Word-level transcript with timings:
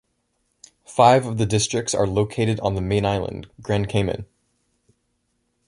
Five 0.87 1.27
of 1.27 1.37
the 1.37 1.45
districts 1.45 1.93
are 1.93 2.07
located 2.07 2.59
on 2.61 2.73
the 2.73 2.81
main 2.81 3.05
island, 3.05 3.51
Grand 3.61 3.87
Cayman. 3.87 4.25